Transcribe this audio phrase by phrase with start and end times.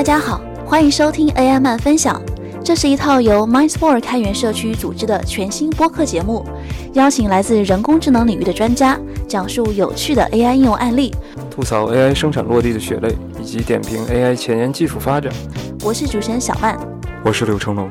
[0.00, 2.18] 大家好，欢迎收听 AI 漫分享。
[2.64, 6.42] 这是一套由 MindSport 开源社区组织的全新播客节目，
[6.94, 11.14] 邀请来自人工智能领域的专家，讲述有趣的 AI 应用案例，
[11.50, 15.30] 吐槽 AI 生产落地的血泪，以及点评 AI 前沿技术发展。
[15.84, 16.78] 我是主持人小曼，
[17.22, 17.90] 我是刘成龙。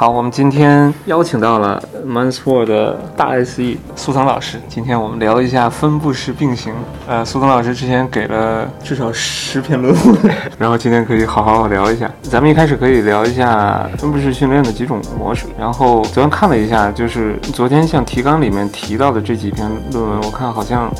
[0.00, 4.58] 好，我们今天邀请到了 MindSport 的大 SE 苏腾老师。
[4.66, 6.72] 今天我们聊一下分布式并行。
[7.06, 10.16] 呃，苏腾老师之前给了至少十篇论文，
[10.58, 12.10] 然后今天可以好好聊一下。
[12.22, 15.44] 咱们一开始可以聊一下分布式训练的几种模式。
[15.58, 20.90] 然后昨天看了一下，就是昨天像提纲里面提到的这几篇论文，我看好像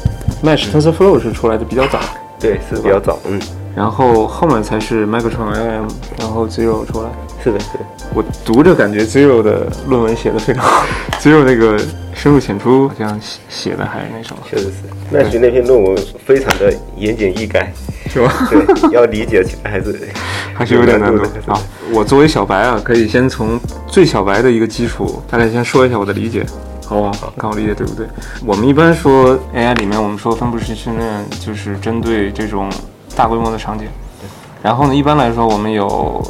[0.45, 1.99] Mesh TensorFlow 是出来的比较早。
[2.39, 3.41] 对，是比较早，嗯。
[3.75, 5.89] 然后后面才是 Megatron LM，
[6.19, 7.09] 然后 Zero 出来。
[7.43, 7.85] 是的，是的。
[8.15, 10.85] 我读着感觉 Zero 的论文写的非常好，
[11.21, 11.79] Zero 那个
[12.15, 14.43] 深入浅出，好像写写的还那什么。
[14.49, 14.71] 确实是
[15.17, 17.65] ，Mesh 那篇论文非常的言简意赅，
[18.09, 18.49] 是吧？
[18.51, 20.09] 对，要理解起来还是
[20.55, 21.59] 还是有点难度啊。
[21.93, 26.45] 我作为小白啊，可以先从最小白的一个基础，大概先说一下我的理解，
[26.85, 27.33] 好不好？
[27.39, 28.07] 看我理解对不对？
[28.45, 32.69] 我们一般说 AI 里面，我们说分布式训练就是针对这种
[33.17, 33.87] 大规模的场景。
[34.63, 36.23] 然后呢，一般来说我们有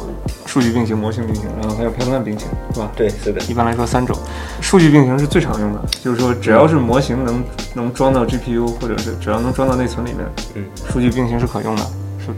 [0.51, 2.91] 数据并行、模型并行，然后还有 pipeline 并行，是吧？
[2.93, 3.39] 对，是的。
[3.43, 4.13] 一般来说三种，
[4.59, 7.41] 数据并行是最常用的，就是说只要是模型能
[7.73, 10.19] 能装到 GPU，或者是只要能装到内存里面，
[10.55, 11.81] 嗯，数据并行是可用的。
[12.19, 12.33] 是。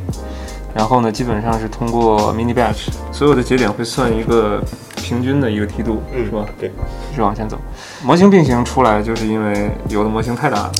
[0.75, 4.64] 然后呢，基本上是通过 mini batch，所有的节点会算一个
[4.97, 6.45] 平均的一个梯度，嗯，是吧？
[6.59, 6.69] 对，
[7.11, 7.58] 一直往前走。
[8.03, 10.72] 模型并行出来，就是因为有的模型太大了。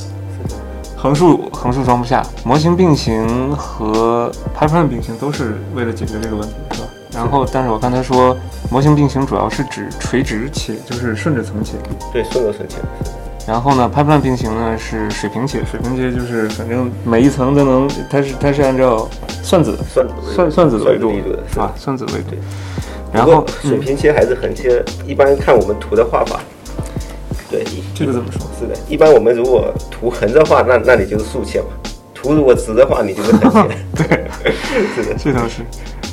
[0.96, 6.83] 横竖横竖装不下，模型并行和 pipeline 并行都是为了解决这个问题，是吧？
[7.14, 8.36] 然后，但是我刚才说，
[8.72, 11.74] 模型并行主要是指垂直切，就是顺着层切。
[12.12, 12.78] 对，顺着层切。
[13.46, 19.08] 然后呢，pipeline 并行呢是水平切，水平切就是反正每一层都能，它是它是按照
[19.44, 21.12] 算子算算算子维度
[21.60, 22.36] 啊，算子维度。
[23.12, 26.40] 然后水平切还是横切，一般看我们图的画法。
[27.52, 28.42] 对，这个怎么说？
[28.60, 31.68] 是的，一般我们如果图横着画，那那你就是竖切嘛；
[32.16, 33.78] 图如果直的话，你就是横切。
[33.94, 34.26] 对，
[34.96, 35.62] 是的，这倒是。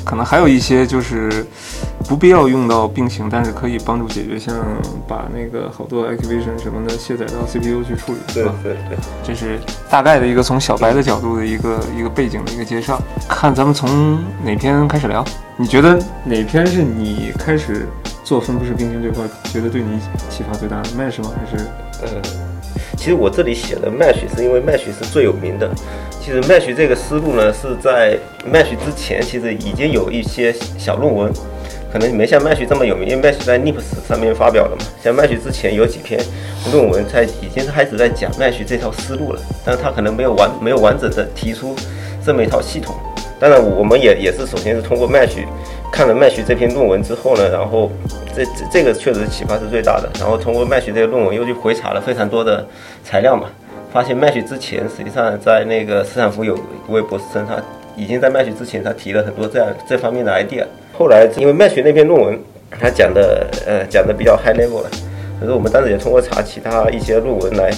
[0.03, 1.45] 可能还有一些就是
[2.07, 4.55] 不必要用到并行，但是可以帮助解决，像
[5.07, 8.53] 把那个好多 activation 什么的卸载到 CPU 去处理，对吧？
[8.63, 8.97] 对对。
[9.23, 13.01] 这是大概的一个从小白的角度的一个一个背景的一个介绍。
[13.29, 15.23] 看咱们从哪篇开始聊？
[15.57, 17.87] 你觉得哪篇是你开始？
[18.23, 21.31] 做分布式并行这块，觉得对你启发最大的 Mesh 吗？
[21.35, 21.65] 还是
[22.01, 22.21] 呃，
[23.01, 25.67] 其实我这里写的 Mesh 是因为 Mesh 是最有名的。
[26.21, 28.15] 其实 Mesh 这个思路呢，是在
[28.53, 31.33] Mesh 之前，其实已经有一些小论文，
[31.91, 34.85] 可能没像 Mesh 这么有名，因为 Mesh 在 NIPS 上面发表了嘛。
[35.03, 36.23] 像 Mesh 之前有几篇
[36.71, 41.75] 论文，在已经开始在讲 Mesh 这套思路了，但是他可能没有完没有完整的提出
[42.23, 42.95] 这么一套系统。
[43.39, 45.43] 当然，我们也也是首先是通过 Mesh。
[45.91, 47.91] 看了 Mesh 这篇论文之后呢，然后
[48.33, 50.09] 这这这个确实启发是最大的。
[50.19, 52.65] 然后通过 Mesh 这个论文又去回查了非常多的
[53.03, 53.49] 材料嘛，
[53.91, 57.61] 发现 Mesh 之前实际上在那个斯坦福有一位博士生，他
[57.97, 60.65] 已经在 Mesh 之前他提了很多这样这方面的 idea。
[60.93, 62.39] 后来因为 Mesh 那篇论文
[62.79, 64.89] 他讲的呃讲的比较 high level 了，
[65.39, 67.69] 可是我们当时也通过查其他一些论文来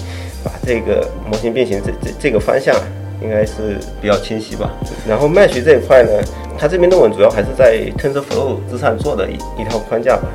[0.44, 2.76] 把这个模型变形这这这个方向
[3.24, 4.72] 应该是比较清晰吧。
[5.08, 6.12] 然后 Mesh 这一块呢。
[6.56, 10.30] 它这边论文主要还是在 TensorFlow 之上做的一一套框架吧。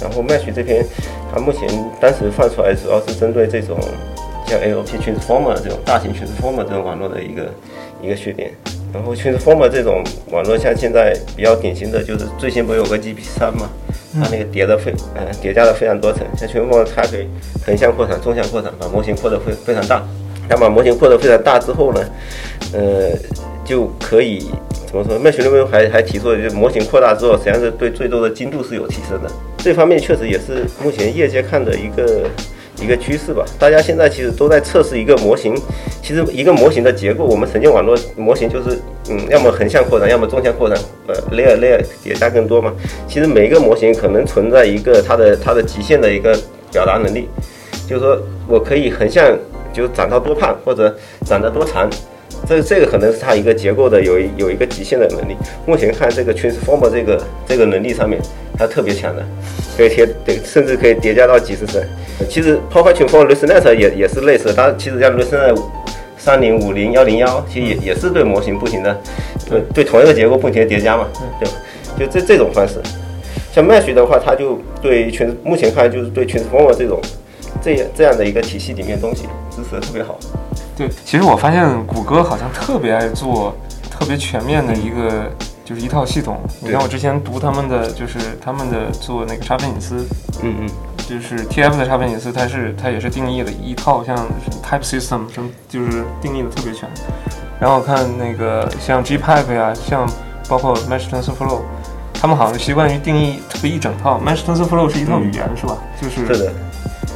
[0.00, 0.84] 然后 Mesh 这篇，
[1.32, 1.66] 它目前
[1.98, 3.80] 当时放出来主要是针对这种
[4.46, 7.50] 像 LP Transformer 这种大型 Transformer 这种网络的一个
[8.02, 8.52] 一个缺点。
[8.92, 13.70] 然后 Transformer 这种网络，像现在比较典型的就是最新不是有个 GP3 嘛，
[14.12, 17.26] 它那个叠的非呃叠加了非常多层，像 Transformer 它可以
[17.66, 20.06] 横向扩展、纵向扩展，把模型扩得非非常大。
[20.48, 22.00] 那把模型扩得非常大之后呢，
[22.72, 23.10] 呃，
[23.64, 24.46] 就可以。
[24.86, 29.30] 怎么说？Mesh 论文还还提出了，就是模型扩大之后，实际上是对最多的精度是有提升的。
[29.56, 32.28] 这方面确实也是目前业界看的一个
[32.78, 33.42] 一个趋势吧。
[33.58, 35.54] 大家现在其实都在测试一个模型，
[36.02, 38.78] 其实一个模型的结构，我们神经网络模型就是，
[39.08, 42.70] 嗯，要么横向扩展，要么纵向扩展，呃，layer layer 叠加更多嘛。
[43.08, 46.38] 其实每一个模型可能存在一个它的它的极限的一个
[46.70, 47.28] 表达能力，
[47.88, 49.34] 就是说我可以横向
[49.72, 51.88] 就长到多胖，或者长得多长。
[52.46, 55.36] 这这个可能是它一个结构的有有一个极限的能力。
[55.64, 58.20] 目前看这个 transformer 这个这个能力上面，
[58.58, 59.24] 它特别强的，
[59.76, 61.80] 可以贴对，甚至可以叠加到几十层。
[62.28, 65.60] 其实 Power Transformer ResNet 也也是类似，它其实像 ResNet
[66.16, 68.98] 三零五零幺零幺，其实也也是对模型不停的，
[69.48, 71.06] 对对同一个结构不停的叠加嘛，
[71.38, 71.54] 对吧？
[71.98, 72.74] 就这这种方式。
[73.52, 76.98] 像 Mesh 的话，它就对全目前看就是对 transformer 这种
[77.60, 80.18] 这样这样的一个体系里面东西支持的特别好。
[80.76, 83.54] 对，其实我发现谷歌好像特别爱做
[83.90, 85.30] 特别全面的一个
[85.64, 86.38] 就是一套系统。
[86.60, 90.06] 你看我之前读他们的，就是他们的做那个差分隐私，
[90.42, 90.70] 嗯嗯，
[91.06, 94.16] 就是 TF 的差分隐私，它是它也是定义了一套像
[94.64, 96.88] Type System 什么，就是定义的特别全。
[97.60, 100.08] 然后我看那个像 gpipe 呀，像
[100.48, 101.60] 包括 Mesh TensorFlow，
[102.14, 104.18] 他们好像习惯于定义特别一整套。
[104.18, 105.76] Mesh TensorFlow 是一套语言、是吧？
[106.00, 106.52] 就是是的，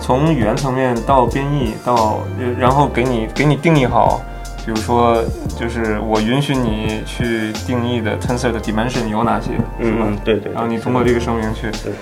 [0.07, 4.23] 从语言层面到编译到，呃然后给你给你定义好，
[4.65, 5.21] 比如说
[5.59, 9.51] 就是我允许你去定义的 tensor 的 dimension 有哪些？
[9.81, 10.53] 嗯嗯，对对。
[10.53, 11.93] 然后你通过这个声明去对，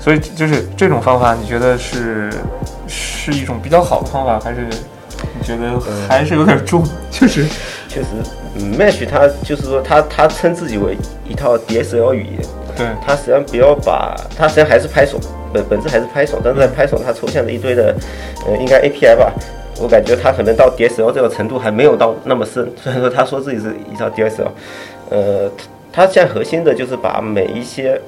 [0.00, 2.32] 所以就是这种方法，你觉得是
[2.88, 4.66] 是一种比较好的方法，还是
[5.38, 6.82] 你觉得还是有点重？
[7.12, 7.46] 确实
[7.86, 8.08] 确实
[8.56, 10.96] 嗯，Mesh 它就是说它它称自己为
[11.28, 12.40] 一套 DSL 语言，
[12.76, 15.20] 对，它实际上不要把它实际上还是 Python，
[15.62, 17.94] 本质还是拍手但是在拍手它出现了一堆的，
[18.46, 19.32] 呃，应该 API 吧。
[19.78, 24.48] 我感觉它可能到 DSL 这个程度还没有到那么深， 虽然说他说自己是一套 DSL，
[25.10, 25.50] 呃，
[25.92, 28.00] 它现在核心的就是把每一些，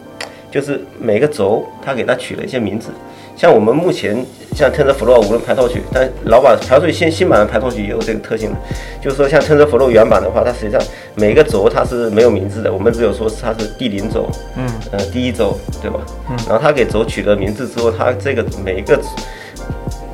[0.50, 2.89] 就是每个轴它给它取了一些名字，
[3.38, 4.26] 像我们目前
[4.56, 8.56] 像 TensorFlow 无论排套曲，但老版排套曲新新版的排套曲也有这个特性的，
[9.00, 10.81] 就是说像 TensorFlow 原版的话，它实际上
[11.14, 16.00] 每一个轴它是没有名字的，我们只有说它是第零轴，嗯，呃，第一轴，对吧？
[16.29, 19.00] 嗯然后它给轴取了名字之后，它这个每一个，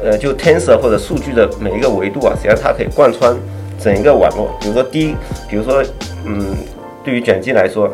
[0.04, 3.34] 呃，就 tensor 或者数据的每一个维度啊，实际上它可以贯穿
[3.80, 4.54] 整一个网络。
[4.60, 5.14] 比如说第一，
[5.48, 5.82] 比如说，
[6.26, 6.54] 嗯，
[7.02, 7.90] 对于卷积来说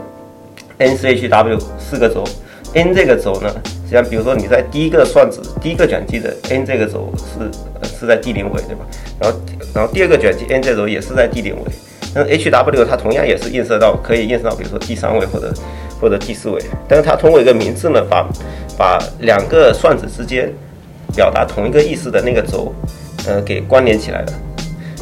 [0.81, 2.25] ，NCHW 四个轴
[2.75, 3.55] ，n 这个轴呢，
[3.91, 8.87] 像比如说你在第一个算子第一个卷积的 n 这个轴是是在第零位，对吧？
[9.21, 9.39] 然后
[9.75, 11.63] 然后第二个卷积 n 这轴也是在第零位。
[12.13, 15.53] 但是 H W 它同样也是映射到，可以映射到，比如说第三位或者
[16.01, 18.29] 或者第四位，但是它通过一个名字呢，把
[18.77, 20.53] 把两个算子之间
[21.15, 22.75] 表达同一个意思的那个轴，
[23.29, 24.33] 呃，给关联起来了。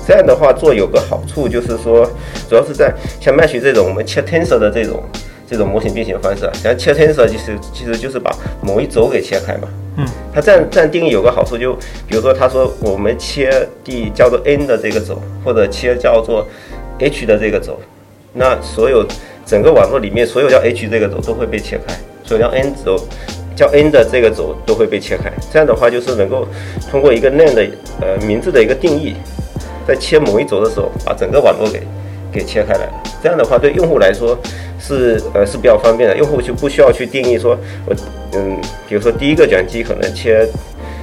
[0.06, 2.06] 这样的话做有个好处就是说，
[2.46, 5.02] 主要是在像 Mesh 这种我们切 tensor 的这种
[5.50, 8.30] 这种模型并行方式啊，像切 tensor 其实其实就是把
[8.60, 9.68] 某一轴给切开嘛。
[9.96, 11.72] 嗯，它这样这样定义有个好处，就
[12.06, 13.50] 比如说他说我们切
[13.82, 16.46] 第叫做 n 的这个轴，或者切叫做
[16.98, 17.80] h 的这个轴，
[18.34, 19.04] 那所有
[19.46, 21.94] 整个网络里面所有叫 h 这个轴都会被切开，
[22.24, 22.96] 所有叫 n 轴
[23.56, 25.32] 叫 n 的这个轴都会被切开。
[25.50, 26.46] 这样的话就是能够
[26.90, 27.66] 通过一个 name 的
[28.00, 29.14] 呃名字的一个定义，
[29.86, 31.82] 在切某一轴的时候，把整个网络给
[32.32, 33.02] 给切开来了。
[33.22, 34.38] 这样的话对用户来说
[34.78, 37.94] 是呃是比较方便的，用户就不需要去定义说我
[38.32, 40.48] 嗯，比如说第一个卷积可能切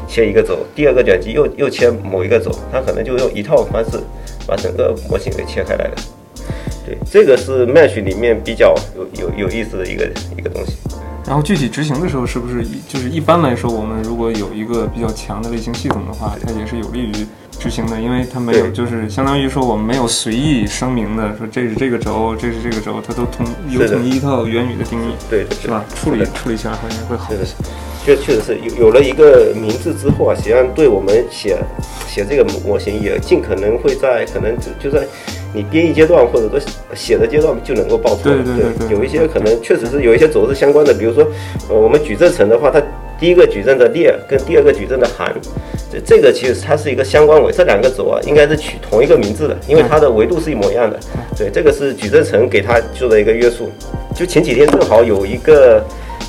[0.07, 4.00] 切一个轴，第二个卷积又又切某一个轴，它可能就用一套方式
[4.48, 5.95] 把整个模型给切开来了。
[6.86, 10.07] 对，这个是 Mesh 里面比较有有有意思的一个
[10.38, 10.74] 一个东西。
[11.25, 17.12] 然后具体执行的时候，是不是就是一般来说，我们如果有一个比较强的类型系统的话，它也是有利于
[17.60, 25.84] 执行的，因为它没有就是相当于说我们没有随意声明的说这是这个轴，这是这个轴，它都统有统一一套元语的定义，对对是吧？
[25.96, 27.54] 处理处理起来好像会好是的一些。
[28.06, 31.57] 确确实是有有了一个名字之后啊，实际上对我们写
[32.07, 35.04] 写这个模型也尽可能会在可能就就在
[35.56, 36.60] 你编译阶段或者说
[36.94, 38.36] 写的阶段就能够报出来。
[38.36, 41.25] 对对对对有一些可能确实是有一些轴是相关的，比如说
[41.68, 42.80] 呃我们矩阵层的话，它
[43.19, 45.33] 第一个矩阵的列跟第二个矩阵的函，
[45.91, 51.00] 这这个其实它是一个相关维，这两个轴啊应该是取同一个名字的，因为它的维度是一模一样的。
[51.38, 53.71] 对，这个是矩阵层给它做的一个约束。
[54.15, 55.84] 就前几天正好有一个。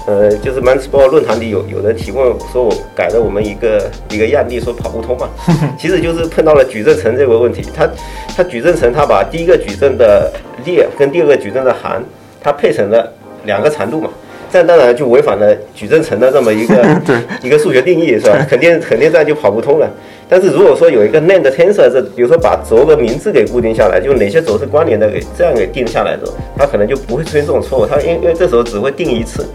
[0.08, 5.28] 呃，就是 Mansport 论坛里有有人提问说，我改了我们一个一个样例，说跑不通嘛，
[5.76, 7.64] 其实就是碰到了矩阵层这个问题。
[7.74, 7.90] 它
[8.36, 10.32] 它矩阵层它把第一个矩阵的
[10.64, 12.00] 列跟第二个矩阵的函，
[12.40, 13.12] 它配成了
[13.46, 14.08] 两个长度嘛，
[14.50, 17.02] 这样当然就违反了矩阵层的这么一个
[17.42, 18.44] 一个数学定义是吧？
[18.48, 19.88] 肯定肯定这样就跑不通了。
[20.28, 27.86] 但是如果说有一个 named tensor，这比如说把轴的名字给固定下来，就哪些轴是关联的，给这样给定下来之后，它可能就不会出现这种错误。
[27.86, 29.46] 它因因为这时候只会定一次。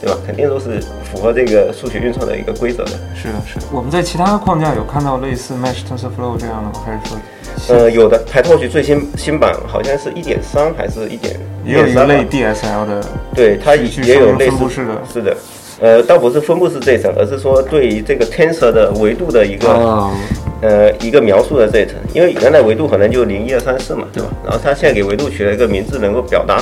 [0.00, 0.16] 对吧？
[0.24, 2.90] 肯定都是符合这个数学运算的一个规则的。
[3.16, 3.66] 是的，是的。
[3.72, 6.72] 我们在其他框架有看到类似 Mesh TensorFlow 这样的吗？
[6.86, 7.18] 还是说
[7.68, 13.04] 呃，有的，PyTorch 最新新版好像是一点三还是一点也有一个类 DSL 的？
[13.34, 14.56] 对，它也有类似。
[15.12, 15.36] 是的，
[15.80, 20.10] 呃，倒不是分布式这一层，而是说对于这个 tensor 的维度的一个、哦
[20.60, 24.28] 呃一个描述的这一层，因为原来维度可能就零一二三四嘛，对吧？
[24.44, 26.60] 然后它现在给维度取了一个名字，能够表达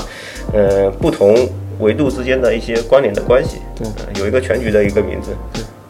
[0.53, 1.49] 呃不同
[1.79, 3.57] 维度之间的一些关联的关系。
[3.75, 5.31] 对呃有一个全局的一个名字。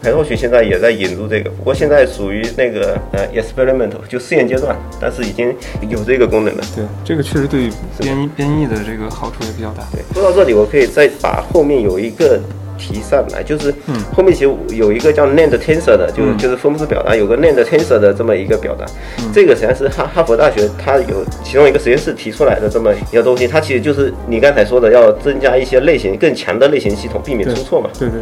[0.06, 5.52] PyTorch 现在也在引入这个，不过现在属于那个呃 experimental 就试验阶段，但是已经
[5.88, 6.62] 有这个功能了。
[6.76, 9.82] 对，这个确实对编译编译的这个好处也比较大。
[9.90, 12.40] 对，说到这里，我可以再把后面有一个
[12.78, 13.72] 提上来，就是
[14.14, 18.84] 后面其实有一个叫 NAND Tensor 的，就是就是分布式表达，有个 NAND Tensor 的这么一个表达，
[19.32, 27.90] 这个实际上是哈哈佛大学它有其中一个实验室提出来的这么一个东西，它其实就是你刚才说的要增加一些类型更强的类型系统，避免出错嘛。
[27.98, 28.20] 对对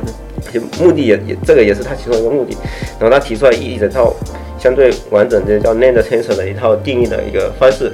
[0.52, 2.56] 对，就目的也也这个也是它其中一个目的，
[2.98, 4.14] 然后它提出来一整套
[4.58, 7.92] 相对完整的叫 NAND Tensor 的一套定义的一个方式。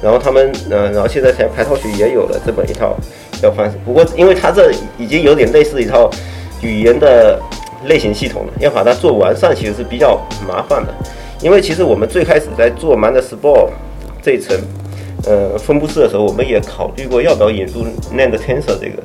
[0.00, 2.96] 然后他们，呃，然后现在才排套曲也有了这么一套
[3.42, 3.76] 要方式。
[3.84, 6.10] 不过，因为它这已经有点类似一套
[6.62, 7.40] 语言的
[7.86, 10.94] 类型系统了，要把它做完善，其实是比较麻烦的。
[11.40, 13.68] 因为其实我们最开始在做 MindSport
[14.20, 14.56] 这一层，
[15.24, 19.02] 呃，分布式的时候，我们也考虑过要不要引入 NAND Tensor 这个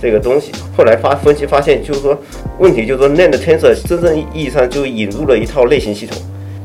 [0.00, 0.50] 这个东西。
[0.76, 2.16] 后来发分析发现，就是说
[2.58, 6.16] 问题就是说 NAND Tensor 真正意义上就引入了一套类型系统。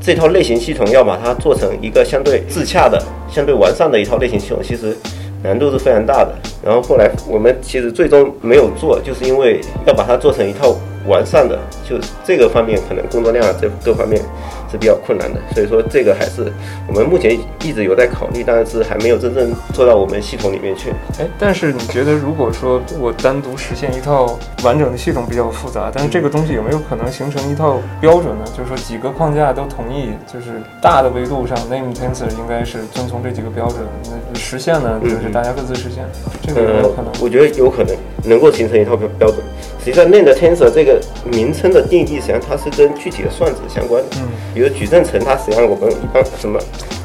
[0.01, 2.97] 这套类型系统要把它做成一个相对自洽的、
[3.29, 4.97] 相对完善的一套类型系统，其实
[5.43, 6.33] 难度是非常大的。
[6.63, 10.75] 然后后来我们其实最终没有做，就是因为要把它做成一套。
[11.07, 11.57] 完善的，
[11.89, 14.21] 就这个方面可能工作量这各方面
[14.71, 16.51] 是比较困难的，所以说这个还是
[16.87, 20.91] 我们目前一直有在考虑，但是还没有真正做到我们系统里面去。
[21.19, 28.45] 哎，但是你觉得如果说我单独实现一套完整的系统比较复杂，但是这个东西有没有可能形成一套标准呢？
[28.55, 36.05] 就是说几个框架都同意，就是大的维度上，name tensor 应该是遵从这几个标准，那实现呢就是大家各自实现，
[36.41, 37.11] 这个有没有可能？
[37.21, 39.39] 我觉得有可能能够形成一套标标准。
[39.79, 40.99] 实际上，name tensor 这个。
[41.29, 44.27] 名称的定义实际上它是跟具体的算子相关的，嗯，
[44.59, 46.59] 比如矩阵乘，它实际上我们一般什么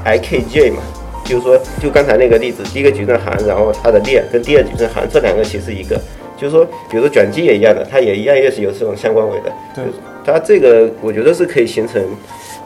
[0.04, 0.82] ikj 嘛，
[1.24, 5.94] 就是说就刚才那个例子，第一个矩阵行，然后它的列跟第二矩阵行这两个其实一个，
[6.36, 9.84] 就是说比如说卷积也一样的，它也一样也是有这种相关维的，对，
[10.26, 12.02] 它这个我觉得是可以形成，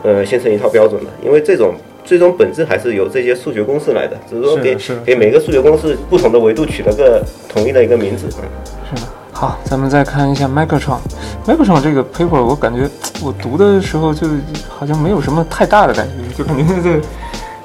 [0.02, 8.26] 呃，形成一套标准的，因为这种最终本质还是由这些数学公式来的，只是说给给每个数学公式不同的维度取了个统一的一个名字。
[9.40, 10.99] 好，咱们再看一下 Micron。
[11.47, 12.90] Micron 这个 paper，我感觉
[13.23, 14.26] 我读的时候就
[14.68, 17.00] 好像没有什么太大的感觉，就感觉在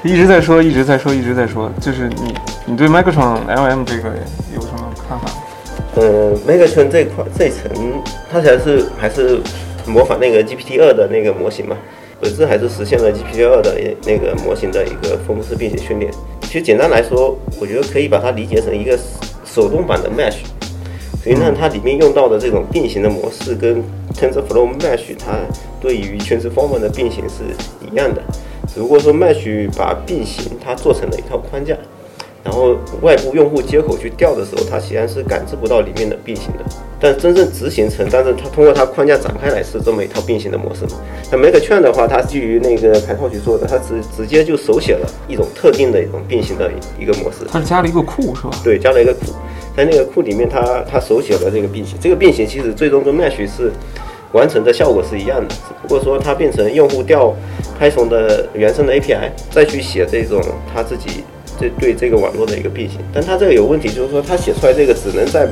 [0.04, 1.72] 一直在说，一直在说，一直在说。
[1.82, 2.36] 就是你，
[2.68, 4.10] 你对 Micron LM 这个
[4.54, 5.32] 有什么看法？
[5.96, 7.72] 呃，Micron 这块这层，
[8.32, 9.40] 它才是还是
[9.88, 11.76] 模仿那个 GPT 二的那个模型嘛，
[12.22, 13.76] 本质还是实现了 GPT 二的
[14.06, 16.14] 那个模型的一个分布式并行训练。
[16.44, 18.96] 其实简单来说，我觉得可以把它理解成一个
[19.44, 20.46] 手动版的 Mesh。
[21.24, 23.82] 所以呢，它里面用到的这种并行的模式，跟
[24.14, 25.38] TensorFlow Mesh 它
[25.80, 27.46] 对于 Transformer 的并行是
[27.90, 28.22] 一样的。
[28.74, 31.78] 只不过说 Mesh 把并行它做成了一套框架，
[32.44, 36.66] 然后外部用户接口去调的时候，它实际上是感知不到里面的并行的。
[37.00, 40.82] 但真正执行成，但是它通过它框架展开来是这么一套并行的模式。
[41.32, 47.46] 那 Make 券的话，它基于那个排套去做的，它直直接就手写了一种特定的一种并行的一个模式。
[47.50, 48.52] 它是加了一个库是吧？
[48.62, 49.28] 对，加了一个库。
[49.76, 53.72] 在那个库里面，它它手写了这个并行，这个并行其实最终跟 Mesh 是
[54.32, 57.34] 完成的效果是一样的，只不过说它变成用户调
[57.80, 60.42] Python 的原生的 API，再去写这种
[60.74, 61.24] 他自己
[61.60, 63.00] 这对这个网络的一个并行。
[63.14, 65.48] 但它这个有问题，就是说它写出来这个只能在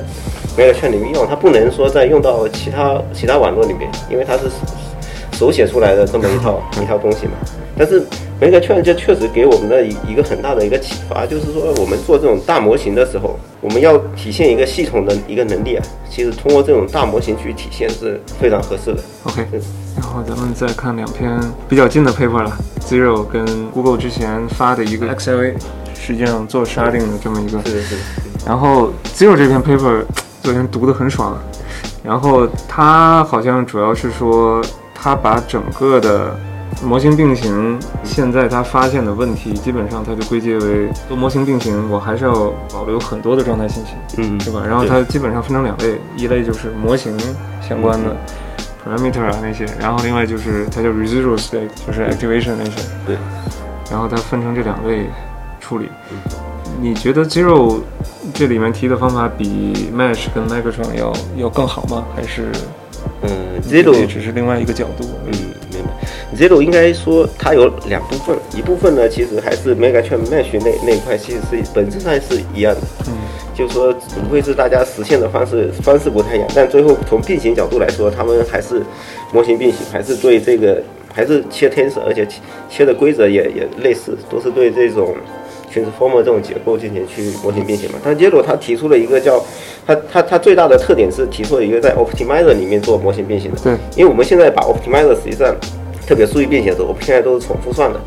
[0.58, 4.44] m e 圈里面用，它不能说再用到其他其他网络里面，因为它是
[5.34, 7.34] 手写出来的这么一套 一套东西嘛。
[7.78, 8.04] 但是
[8.42, 19.04] 梅格券就确实给我们的一一个很大的一个启发，就是说我们做这种大模型的时候，我们要体现一个系统的一个能力啊，其实通过这种大模型去体现是非常合适的。
[19.26, 19.46] OK，
[19.96, 25.54] 然后咱们再看两篇比较近的 paper 了，Zero 跟 Google 之前发的一个 XLA，
[25.94, 27.62] 实际上做 sharding 的这么一个。
[27.64, 28.02] 是的，是的。
[28.48, 30.04] 然后 Zero 这篇 paper
[30.42, 31.38] 昨天读得很爽，
[32.04, 34.60] 然后它好像主要是说，
[34.96, 36.36] 它把整个的
[36.84, 44.64] 模型并行，现在它发现的问题，基本上它就归结为做模型并行，我还是要保留很多的状态信息，嗯，对吧？
[44.66, 47.16] 然后它基本上分成两类，一类就是模型
[47.62, 48.16] 相关的
[48.84, 53.16] parameter 啊那些，然后另外就是它叫 residual state，就是 activation 那些，对。
[53.92, 55.06] 然后它分成这两类
[55.60, 55.90] 处理。
[56.80, 57.80] 你觉得 Zero
[58.34, 62.06] 这里面提的方法比 Mesh 跟 Megatron 要要更好吗？
[62.16, 62.48] 还是
[63.22, 63.30] 嗯
[63.62, 65.34] ，Zero 只是另外一个角度，嗯。
[66.38, 73.14] Zero 应该说它有两部分，一部分呢其实还是 Mega 圈 Mesh 那那一块，其实是本质上是一样的，嗯，
[73.54, 73.94] 就是说
[74.26, 78.82] 无非是大家实现的方式方式不太一样，但最后从并行角度来说，他们还是
[79.34, 80.82] 模型并行，还是对这个
[81.14, 82.26] 还是切 tensor，而且
[82.70, 85.14] 切的规则也也类似，都是对这种
[85.70, 88.00] transformer 这种结构进行去模型并行嘛。
[88.04, 89.44] 但 Zero 它提出了一个叫
[89.86, 95.54] 它它它最大的特点是提出了一个在 Optimizer 里面做模型并行的，对，因为我们现在把 Optimizer 实际上
[96.12, 97.98] 特别数据并行的时候，我们现在都是重复算的，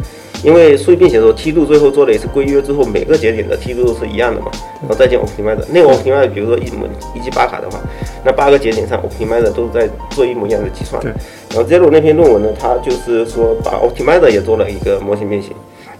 [0.42, 4.50] 因为数据并行的时候，梯度最后做了一次规约之后，每个节点的梯度都是一样的嘛，
[4.82, 5.64] 然后再建 optimizer。
[5.72, 7.80] 那个 optimizer，比如说一模一 G 八卡的话，
[8.22, 11.02] 那八个节点上 optimizer 都是在做一模一样的计算。
[11.02, 15.52] 然后 Zero 那篇论文呢，它就是说把 optimizer 也做了一个模型变形。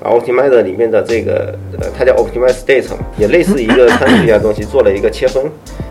[0.02, 5.42] Optimizer 里面的这个呃，它叫 Optimize State，嘛也类似一个参数一样东西，做了一个切分，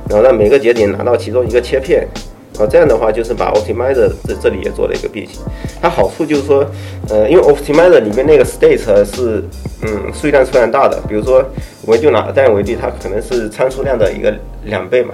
[0.08, 2.08] 然后让每个节点拿到其中一个切片，
[2.54, 5.42] 然后这样的话就是把 Optimizer 这这里也做了一个变形。
[5.82, 6.66] 它好处就是说，
[7.10, 9.44] 呃，因为 Optimizer 里面那个 State 是
[9.82, 11.44] 嗯数据量是非常大的，比如说
[11.86, 14.34] 我们就拿这样为例，它可能是参数量的一个
[14.66, 15.14] 两倍嘛，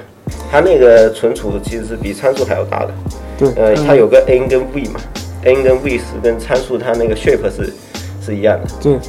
[0.52, 2.94] 它那个存储其实是比参数还要大的。
[3.38, 3.50] 对。
[3.56, 5.00] 呃，它有个 n 跟 v 嘛
[5.44, 7.74] ，n 跟 v 是跟参数它那个 shape 是。
[8.22, 9.00] 是一样的，对，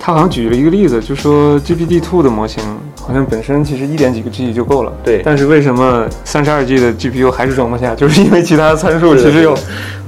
[0.00, 2.64] 他好像举了一个例子，就说 GPT Two 的模型
[3.06, 7.92] 好像本身其实一点几个 G 就够了，对，但是为什么三十二 G 的 GPU 还是装不下？
[7.96, 9.54] 就是因为其他参数其实有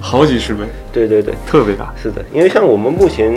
[0.00, 1.92] 好几十倍，对对对，特别大。
[2.02, 3.34] 是的，因为像我们目前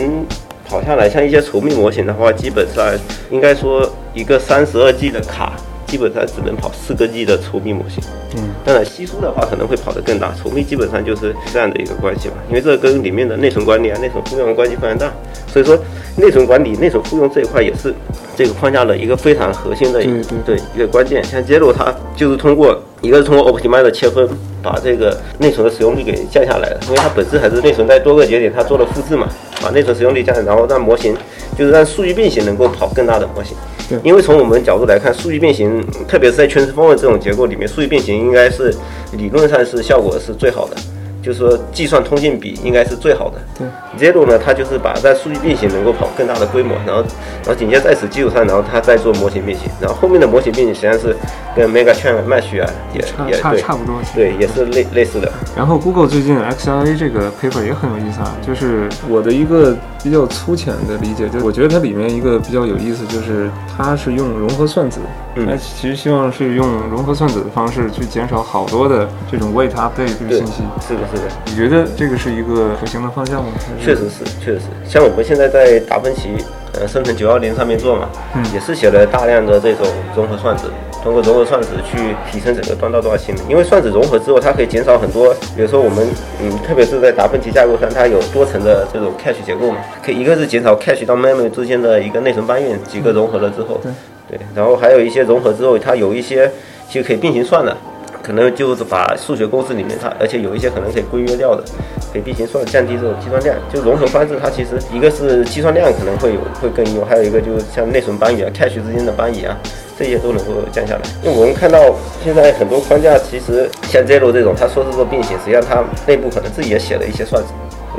[0.66, 2.86] 跑下来，像一些稠密模型的话，基本上
[3.30, 5.52] 应该说一个三十二 G 的卡。
[5.90, 8.00] 基本上只能跑四个 G 的稠密模型，
[8.36, 15.12] 嗯，当然稀疏的话可能会跑得更大，稠密基本上就是这样的一个关系吧，因为这跟里面的内存管理啊、内存复用关系非常大，
[15.52, 15.76] 所以说
[16.16, 17.92] 内存管理、内存复用这一块也是
[18.36, 20.00] 这个框架的一个非常核心的
[20.46, 21.24] 对一个关键。
[21.24, 24.28] 像 Zero 它就是通过一个是通过 Optimize 的切分，
[24.62, 29.28] 把这个内存的使用率给降下来了，因为它本质还是内存在多个节点它做了复制嘛，
[29.60, 31.16] 把内存使用率降，然后让模型
[31.58, 33.56] 就是让数据并行能够跑更大的模型。
[34.02, 38.74] 因为从我们角度来看，数据变形，特别是在全时方位这种结构里面，数据变形应该是
[39.12, 40.76] 理论上是效果是最好的。
[41.22, 43.38] 就是说，计算通信比应该是最好的。
[43.58, 47.02] 对，Zero 呢，它就是把在数据变形能够跑更大的规模，然后，
[47.44, 51.16] 然后紧接着在此基础上，然后它再做模型变形，然后后面的模型变形实际上是
[51.54, 53.94] 跟 Mega Chain、Mesh 啊，也也差差不多。
[54.14, 55.30] 对，也是类类似的。
[55.56, 65.00] 然后 Google 最近 XLA 这个 paper 也很有意思啊，就是我的一个比较粗浅的理解，就是我觉得它里面一个比较有意思，就是它是用融合算子，
[65.36, 70.62] 它其实希望是用融合算子的方式去减少好多的这种 wait update 这个信息。
[70.86, 71.00] 是的。
[71.10, 73.50] 是的，你觉得这个是一个可行的方向吗？
[73.80, 74.66] 确实是，确实是。
[74.84, 76.30] 像我们现在在达芬奇
[76.74, 80.64] 呃生成九幺零上面做嘛，嗯，也是写了大量的这种融合算子，
[81.02, 83.48] 通过融合算子去提升整个端到端性能。
[83.48, 86.06] 因为算子融合之后，它可以减少很多，比如说我们
[86.42, 93.92] 嗯，特别是在达芬奇架构上，它有多层的这种 cache 结构嘛，可以一个是减少 cache 到 memory 之间的一个内存搬运，几个融合了之后，对
[94.30, 96.50] 对，然后还有一些融合之后，它有一些
[96.88, 97.76] 其实可以并行算的。
[98.22, 101.64] 可能就是把数学公式里面它，而且有一些可能可以规约掉的，
[102.12, 103.56] 可以并行算，降低这种计算量。
[103.72, 109.56] 就融合方式，它其实一个是计算量可能会有会更优，还有一个就是像内存搬移啊、cache 之间的搬移啊，
[109.98, 111.00] 这些都能够降下来。
[111.24, 117.48] 因为我们看到现在很多框架，其实像 Zero 这种，它说是做并行，实际上它内部可能自己也写了一些算子。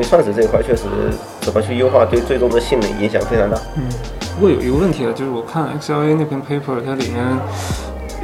[0.01, 0.83] 因为算子这一块确实
[1.41, 3.55] 怎么去优化，对最终的性能影响非常大。
[3.75, 3.83] 嗯，
[4.33, 7.21] 不过有一个问题啊，就是我看 XLA 那篇 paper，它里面。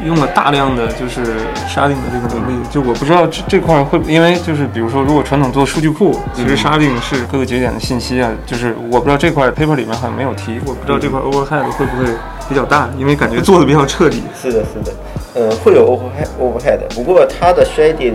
[0.05, 1.23] 用了大量的就是
[1.67, 12.05] 沙定的这个能力，就我不知道这这块会，因为就是比如说，如果传统做数据库，其实沙定是各个节点的信息啊，就是我不知道这块 paper 里面好像没有提，我不知道这块 overhead 会不会
[12.47, 14.21] 比较大，因为感觉做的比较彻底。
[14.39, 14.93] 是的，是的，
[15.33, 18.13] 呃，会有 overhead overhead，不过它的 shading，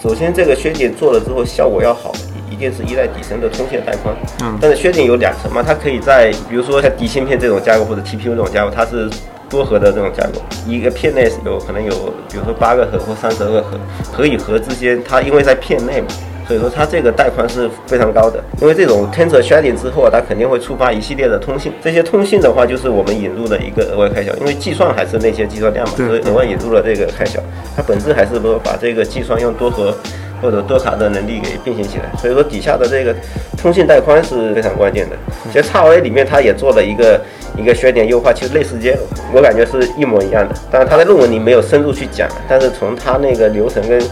[0.00, 2.31] 首先这个 shading 做了之后效果要好，一
[2.62, 4.14] 定是依赖底层的通信带宽。
[4.42, 4.56] 嗯。
[4.60, 9.10] 但是 shading 有两层嘛，它可以在比如说像底芯片这种架构或者 TPU 这种架构，它是。
[9.52, 11.92] 多核的这种架构，一个片内有可能有，
[12.30, 13.78] 比如说八个核或三十二个核，
[14.10, 16.06] 核与核之间，它因为在片内嘛，
[16.48, 18.42] 所以说它这个带宽是非常高的。
[18.62, 27.38] 因为这种 tensor sharding 之后啊，它肯定会触发一系列的通信，这些通信的话就是我们引入的一个额外开销，因为计算还是那些计算量嘛，所以额外引入了这个开销。
[27.76, 29.94] 它本质还是说把这个计算用多核
[30.42, 33.14] 或者多卡的能力给并行起来，所以说底下的这个
[33.56, 35.16] 通信带宽是非常关键的。
[35.50, 37.18] 其实 x A 里面它也做了一个。
[37.54, 38.96] 一个缺点优化其实类似 Zero，
[39.30, 40.54] 我感觉是一模一样的。
[40.70, 44.02] 但是它的论文里没有深入去讲，但是从它那个流程跟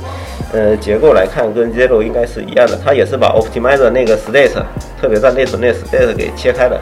[0.53, 2.79] 呃结构来看，跟 Zero 应该是一样的。
[2.85, 4.63] 它也是把 Optimizer 那个 State，
[5.01, 6.79] 特别在内存内 State 给切开了，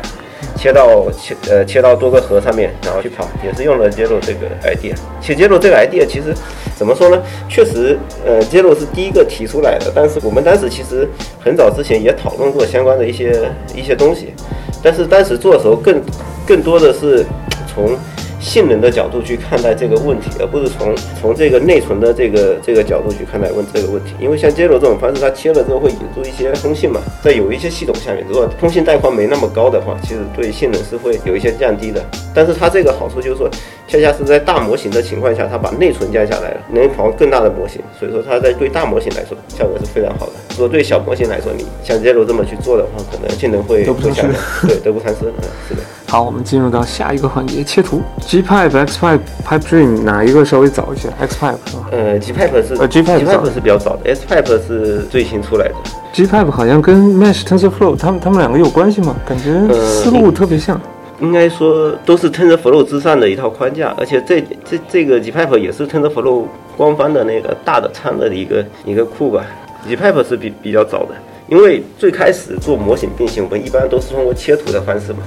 [0.57, 4.95] 切到切呃切到多个核上面，然后去跑，也是用了 Zero 这个 idea。
[5.21, 6.35] 其实 Zero 这个 idea 其实
[6.77, 7.23] 怎么说呢？
[7.49, 11.09] 确实，呃，Zero 是第一个提出来的，但是我们当时其实
[11.43, 14.35] 很早之前也讨论过相关的一些一些东西，
[14.83, 16.03] 但是当时做的时候更。
[16.49, 17.27] 更多的是
[17.75, 17.95] 从
[18.41, 24.15] 性能的角度去看待这个问题，而不是从从这个内存的这个这个角度去看待问这个问题。
[24.21, 32.05] 因为像 Jero 这种方式，它切了之后会引入一些通信嘛，在有一些系统下面，如果通信带宽没那么高的话，其实对性能是会有一些降低的。
[32.35, 33.49] 但是它这个好处就是说，
[33.89, 40.33] 恰恰是在大模型的情况下，它把内存降下来了，能跑更大的模型，所以说它在对大模型来说效果是非常好的。
[40.51, 44.33] 如果对小模型来说，你像 Jero 这么去做的话，可能性能会会下降，
[44.69, 45.27] 对，得不偿失。
[45.27, 45.81] 嗯，是的。
[46.11, 48.01] 好，我们进入到下一个环节，切图。
[48.23, 55.75] G Pipe、X Pipe、Pipe Dream 哪一个稍微早一些？X Pipe 是吧呃，G Pipe 是呃 G-Pipe 是比较早的，S Pipe 是最新出来的。
[56.15, 59.15] ？G Pipe 好像跟 Mesh TensorFlow 他们他们两个有关系吗？
[59.27, 60.81] 感觉呃思路特别像。
[61.21, 66.45] 应该说都是 TensorFlow 之上的一套框架，而且这这这个 Gpipe 也是 TensorFlow
[66.75, 69.45] 官方的那个大的仓的一个一个库吧。
[69.87, 71.15] Gpipe 是比比较早的，
[71.49, 75.19] 因为最开始做模型并行，我们一般都是通过切图的方式嘛，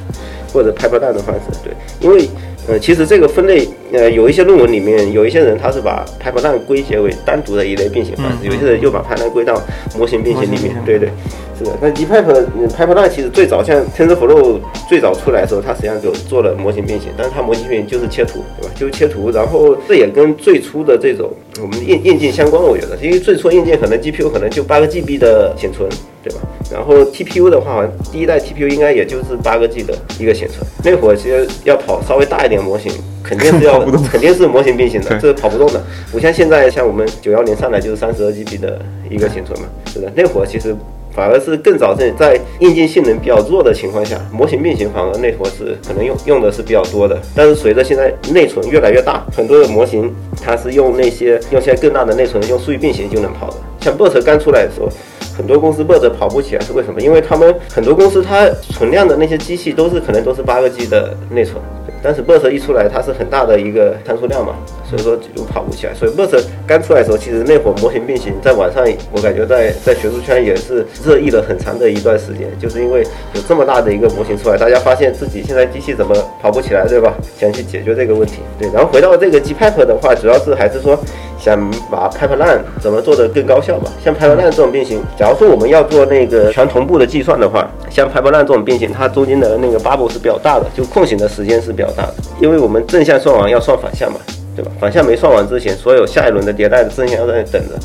[0.51, 1.59] 或者 Pipeline 的话是。
[1.63, 2.29] 对，因为
[2.67, 9.61] 呃，其实这个分类呃，有一些论文里面有一些人他是把 Pipeline 归结为单独的一类并行方式，有些人又把 Pipeline 归到
[9.97, 10.75] 模型并行里面。
[10.85, 11.09] 对对。
[11.57, 14.57] 是的，那 Gpipe、嗯 Pipeline 其实最早像 TensorFlow
[14.89, 18.73] 最早出来的时候，它实际上就做了模型并行，但是它模型并行就是切图，对吧？
[18.75, 21.29] 就是切图，然后这也跟最初的这种
[21.61, 25.87] 我们硬硬件相关，我觉得，因为最初硬件可能 GPU 可能就八个 GB 的显存，
[26.23, 26.39] 对吧？
[26.71, 32.91] 然后 TPU 的话，好像第一代 TPU 应该也就是八个 G 的一个显存，那会儿其实要跑稍微大一点模型，
[33.23, 35.81] 肯定是要跑不动 肯定是模型并行的，这是跑不动的。
[36.11, 40.75] 不像现在，像我们九幺零上来就是三十二 GB 的一个显存嘛，是的，那会儿其实。
[41.13, 47.19] 反而是更早在在硬件性能比较弱的情况下，模型并行反而那会儿是可能用用的是比较多的。
[47.35, 50.09] 但是随着现在内存越来越大，很多的模型
[50.41, 53.57] 它是用那些用现在更大的内存，用数据并行就能跑的。
[53.81, 54.87] 像 BERT 刚出来的时候，
[55.35, 57.01] 很多公司 BERT 跑不起来是为什么？
[57.01, 61.57] 因为他们很多公司它存量的那些机器都是可能都是八个 G 的内存，
[62.03, 64.55] 但是 BERT 一出来，它是很大的一个参数量嘛，
[64.89, 65.93] 所以说就跑不起来。
[65.93, 77.13] 所以 BERT 刚出来的时候，其实那会儿模型并行在网上，我感觉在在学术圈也是热议了很长的一段时间，就是因为有这么大的一个模型出来，大家发现自己现在机器怎么跑不起来，对吧？
[77.37, 78.41] 想去解决这个问题。
[78.59, 80.97] 对，然后回到这个 Gpipe 的话，主要是还是说。
[81.41, 81.59] 想
[81.89, 83.91] 把 Pipeline 怎么做得更高效吧？
[84.05, 94.19] 像 Pipeline 这种并行，假如说我们要做那个全同步的计算的话，像 Pipeline 这种并行，它中间的那个 bubble 是比较大的，就空闲的时间是比较大的，因为我们正向算完要算反向嘛，
[94.55, 94.71] 对吧？
[94.79, 97.75] 反向没算完之前，所有下一轮的迭代的正向要在那等着，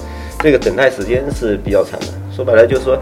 [0.40, 2.06] 这个等待时间是比较长的。
[2.34, 2.98] 说白了就是说，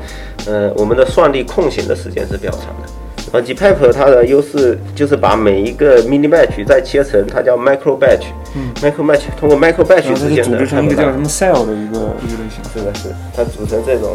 [0.46, 2.88] 呃，我们的算力空闲的时间是比较长的。
[3.32, 12.62] 然后 Gpipe 它的优势就是把每一个 mini batch 再切成它叫 micro batch，嗯，micro batch 通过 micro batch 之间的组织成一个叫什么 cell 的一个一个类型。
[12.72, 14.08] 是的，是的它组成这种，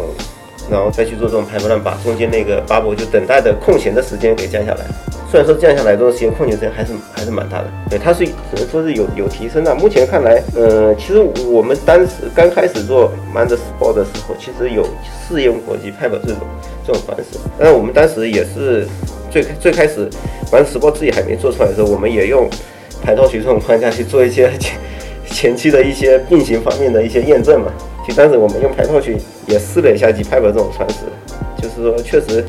[0.70, 4.86] 然后再去做这种排布乱，把中间那个 bubble 就等待的空闲的时间给降下来。
[5.32, 9.76] 虽然说降下来这种时间空闲时间还是还是蛮大的，对，它是只能说是有有提升的。
[9.76, 14.84] 目前看来，呃，其实我们当时刚开始做 Mind Sport 的时候，其实有
[15.28, 16.38] 试验过 Gpipe 这种
[16.86, 18.88] 这种方式，但是我们当时也是
[19.30, 20.10] 最最开始
[20.52, 22.50] Mind Sport 自己还没做出来的时候，我们也用
[23.04, 24.76] 排套学这种框架去做一些前
[25.26, 27.72] 前期的一些并行方面的一些验证嘛。
[28.16, 29.18] 当时我们用排套去
[29.48, 31.06] 也试了一下 Gpipe 这种方式，
[31.62, 32.44] 就是说确实，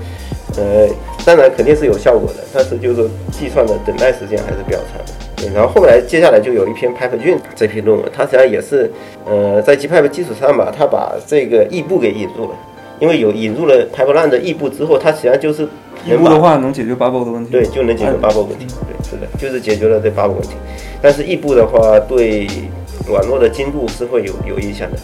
[0.57, 0.89] 呃，
[1.25, 5.13] 当然肯定是有效果的，但是就是说计算的等待时间还是比较长的。
[5.37, 8.91] 对，然后后来接下来就有一篇 Pipe 卷这篇论文，它实际上也是，
[9.27, 12.51] 呃，在 Gpipe 基础上吧，它把这个异步给引入了，
[12.99, 15.67] 因为有引入了 Pipeline 的异步之后，它实际上就是
[16.05, 17.51] 异步的话能解决 bubble 的问题。
[17.51, 18.67] 对，就能解决 bubble 问题。
[18.69, 20.51] 对，是的，就是解决了这 bubble 问题。
[21.01, 22.47] 但是异步的话，对
[23.09, 24.99] 网络的精度是会有有影响的。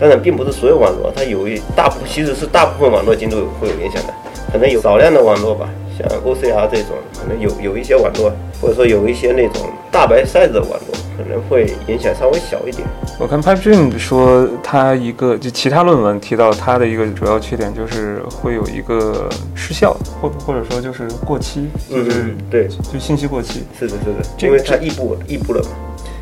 [0.00, 4.14] 当然，并不是所有网络，它有一大部其实是大部分网络精度会有影响的，
[4.50, 8.32] 可能有少量的网络吧，像 OCR 这种，可能有有一些网络，
[8.62, 12.88] 或者说有一些那种大白 size 的网络，可能会影响稍微小一点。
[13.18, 23.64] 我看 Dream 说它一个就其他论文提到它的一个主要缺点就是会有一个失效，或或者说就是过期，就是嗯对，就信息过期。
[23.78, 25.68] 是的，是的，因为它异步异步了嘛。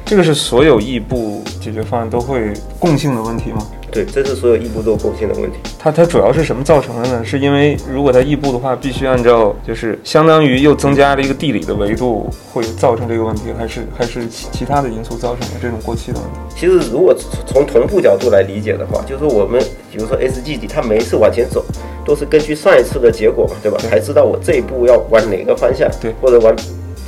[0.08, 3.58] 这个是所有异步解决方案都会共性的问题吗？
[3.92, 5.58] 对，这是所有异步都共性的问题。
[5.78, 7.22] 它它主要是什么造成的呢？
[7.22, 16.56] 是因为如果它异步的话，必须按照就是相当于又增加了一个地理的维度，会造成这个问题，还是还是其其他的因素造成的这种过期的问题？
[16.56, 17.14] 其实如果
[17.46, 19.60] 从同步角度来理解的话，就是我们
[19.92, 21.62] 比如说 SGD，它每一次往前走
[22.06, 23.76] 都是根据上一次的结果嘛，对吧？
[23.90, 26.56] 才知道我这一步要往哪个方向，对或者往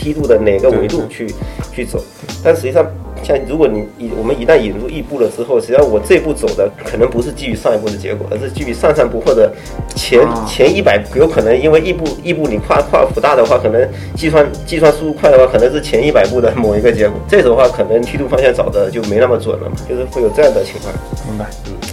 [0.00, 1.26] 梯度的哪个维度去
[1.72, 2.02] 去走。
[2.42, 2.86] 但实际上
[3.22, 9.52] 像如果你一我们一旦引入异步了之后，实际上我这步走的可能不是基于上一步的结果，而是基于上上步或者
[9.94, 13.86] 前啊前一百有可能因为异步异步你跨跨幅大的话，可能
[14.16, 17.20] 计算计算速度快的话，可能是前一百步的某一个结果。
[17.28, 20.94] 这种的话，可能梯度方向找的就没那么准了嘛，就是会有这样的情况。
[21.28, 21.44] 明白。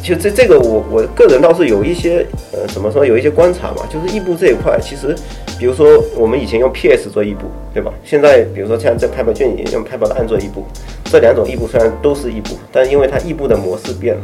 [0.08, 5.14] 就这这个我我个人倒是有一些呃怎么说有一些观察嘛，就是异步这一块，其实
[5.60, 7.92] 比如说我们以前用 PS 做异步，对吧？
[8.06, 10.64] 现在比如说像在拍板卷也用拍板的按做异步，
[11.12, 14.22] 这两种异步虽然都是异步，但因为它异步的模式变了。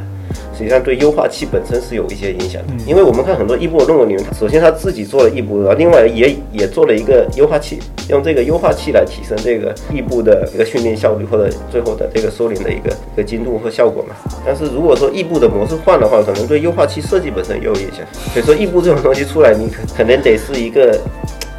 [0.56, 14.16] 实际上对优化器本身是有一些影响的，因为我们看很多异步的论文里面，首先他自己做了异步，然后另外也也做了一个优化器，用这个优化器来提升这个异步的一个训练效率或者最后的这个收敛的一个一个精度和效果嘛。
[14.46, 18.06] 但是如果说异步的模式换的话，可能对优化器设计本身也有影响。
[18.34, 21.00] 所以说异步这种东西出来，你可可能得是一个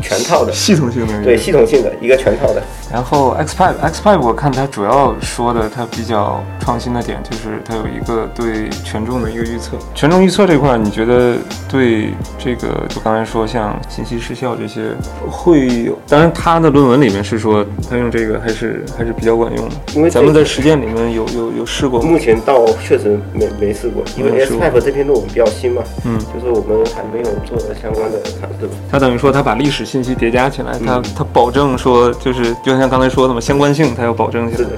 [0.05, 2.63] 全套的，系统性的对系统性的一个全套的。
[2.93, 9.77] 然后 Xpipe Xpipe 我看它主要说的它比较创新的点就是它有一个对权重的一个预测。
[9.95, 11.35] 权重预测这块儿，你觉得
[11.69, 14.91] 对这个就刚才说像信息失效这些
[15.29, 15.99] 会有？
[16.07, 19.75] 当然他的论文里面是说他用这个还是还是比较管用的。
[19.95, 22.09] 因为咱们在实践里面有有有试过吗？
[22.09, 28.69] 目前倒确实没没试过，因为没 S 试过 Type 这篇论文比较新嘛，嗯，就是我们还没有做相关的尝试。
[28.91, 34.69] 它等于说它把历史信息叠加起来，它嗯它保证说就是就像刚才说的嘛，相关性它要保证起来。。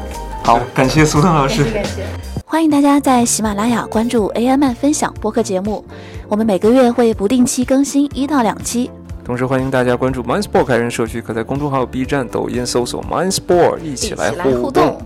[0.45, 1.65] 好，感谢苏腾老师。
[1.65, 2.05] 感谢。
[2.45, 5.83] 欢迎大家在喜马拉雅关注 AI 漫分享播客节目，
[6.29, 8.91] 我们每个月会不定期更新一到两期。
[9.25, 15.01] 同时欢迎大家关注 MindSport 开源社区，可在公众号、B 站、抖音搜索 MindSport，一起来一起来互动互动。